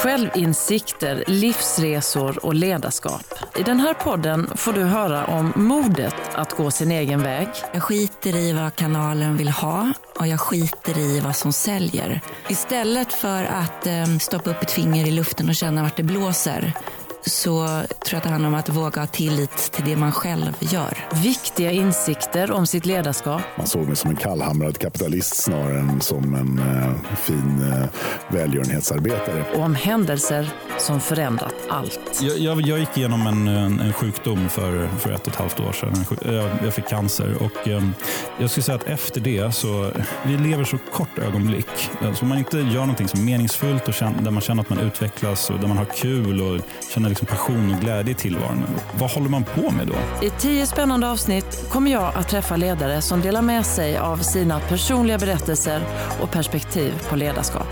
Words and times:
Självinsikter, 0.00 1.24
livsresor 1.26 2.44
och 2.46 2.54
ledarskap. 2.54 3.24
I 3.58 3.62
den 3.62 3.80
här 3.80 3.94
podden 3.94 4.50
får 4.56 4.72
du 4.72 4.82
höra 4.82 5.24
om 5.24 5.52
modet 5.56 6.14
att 6.34 6.52
gå 6.52 6.70
sin 6.70 6.90
egen 6.90 7.22
väg. 7.22 7.48
Jag 7.72 7.82
skiter 7.82 8.36
i 8.36 8.52
vad 8.52 8.74
kanalen 8.74 9.36
vill 9.36 9.48
ha 9.48 9.92
och 10.18 10.26
jag 10.26 10.40
skiter 10.40 10.98
i 10.98 11.20
vad 11.20 11.36
som 11.36 11.52
säljer. 11.52 12.20
Istället 12.48 13.12
för 13.12 13.44
att 13.44 13.86
eh, 13.86 14.18
stoppa 14.20 14.50
upp 14.50 14.62
ett 14.62 14.70
finger 14.70 15.08
i 15.08 15.10
luften 15.10 15.48
och 15.48 15.54
känna 15.54 15.82
vart 15.82 15.96
det 15.96 16.02
blåser 16.02 16.72
så 17.26 17.66
tror 17.66 17.86
jag 18.10 18.16
att 18.16 18.22
det 18.22 18.30
handlar 18.30 18.48
om 18.48 18.54
att 18.54 18.68
våga 18.68 19.00
ha 19.00 19.06
tillit 19.06 19.72
till 19.72 19.84
det 19.84 19.96
man 19.96 20.12
själv 20.12 20.56
gör. 20.60 20.98
Viktiga 21.22 21.70
insikter 21.70 22.52
om 22.52 22.66
sitt 22.66 22.86
ledarskap. 22.86 23.42
Man 23.56 23.66
såg 23.66 23.86
mig 23.86 23.96
som 23.96 24.10
en 24.10 24.16
kallhamrad 24.16 24.78
kapitalist 24.78 25.36
snarare 25.36 25.78
än 25.78 26.00
som 26.00 26.34
en 26.34 26.58
eh, 26.58 27.16
fin 27.16 27.72
eh, 27.72 27.88
välgörenhetsarbetare. 28.28 29.44
Och 29.54 29.62
om 29.62 29.74
händelser 29.74 30.50
som 30.78 31.00
förändrat 31.00 31.54
allt. 31.68 32.00
Jag, 32.20 32.38
jag, 32.38 32.60
jag 32.60 32.78
gick 32.78 32.96
igenom 32.96 33.26
en, 33.26 33.48
en, 33.48 33.80
en, 33.80 33.92
sjukdom 33.92 34.48
för, 34.48 34.88
för 34.98 35.12
ett 35.12 35.26
och 35.26 35.32
ett 35.32 35.38
halvt 35.38 35.60
år 35.60 35.72
sedan. 35.72 36.04
Jag, 36.34 36.50
jag 36.64 36.74
fick 36.74 36.88
cancer 36.88 37.36
och 37.42 37.68
eh, 37.68 37.82
jag 38.38 38.50
skulle 38.50 38.64
säga 38.64 38.76
att 38.76 38.86
efter 38.86 39.20
det 39.20 39.54
så, 39.54 39.92
vi 40.24 40.36
lever 40.36 40.64
så 40.64 40.78
kort 40.92 41.18
ögonblick. 41.18 41.90
Alltså 42.00 42.22
om 42.22 42.28
man 42.28 42.38
inte 42.38 42.58
gör 42.58 42.80
någonting 42.80 43.08
som 43.08 43.20
är 43.20 43.24
meningsfullt 43.24 43.88
och 43.88 43.94
känner, 43.94 44.22
där 44.22 44.30
man 44.30 44.42
känner 44.42 44.62
att 44.62 44.70
man 44.70 44.78
utvecklas 44.78 45.50
och 45.50 45.58
där 45.58 45.68
man 45.68 45.76
har 45.76 45.84
kul 45.84 46.42
och 46.42 46.60
känner 46.94 47.11
liksom 47.12 47.26
passion 47.26 47.74
och 47.74 47.80
glädje 47.80 48.12
i 48.12 48.14
tillvaron. 48.14 48.66
Vad 48.98 49.10
håller 49.10 49.28
man 49.28 49.44
på 49.44 49.70
med 49.70 49.86
då? 49.86 50.26
I 50.26 50.30
tio 50.30 50.66
spännande 50.66 51.10
avsnitt 51.10 51.68
kommer 51.70 51.90
jag 51.90 52.16
att 52.16 52.28
träffa 52.28 52.56
ledare 52.56 53.02
som 53.02 53.20
delar 53.20 53.42
med 53.42 53.66
sig 53.66 53.98
av 53.98 54.16
sina 54.16 54.60
personliga 54.60 55.18
berättelser 55.18 55.82
och 56.20 56.30
perspektiv 56.30 56.92
på 57.08 57.16
ledarskap. 57.16 57.68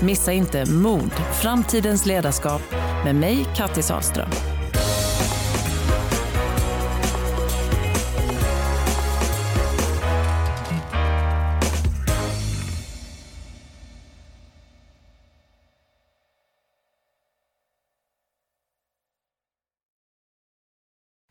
Missa 0.00 0.32
inte 0.32 0.70
Mod, 0.70 1.12
framtidens 1.42 2.06
ledarskap 2.06 2.62
med 3.04 3.14
mig, 3.14 3.46
Kattis 3.56 3.90
Ahlström. 3.90 4.51